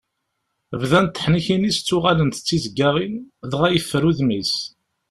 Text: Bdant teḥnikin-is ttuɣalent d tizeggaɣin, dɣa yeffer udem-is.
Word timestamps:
Bdant 0.79 1.11
teḥnikin-is 1.15 1.77
ttuɣalent 1.79 2.41
d 2.41 2.43
tizeggaɣin, 2.47 3.15
dɣa 3.51 3.67
yeffer 3.71 4.03
udem-is. 4.09 4.55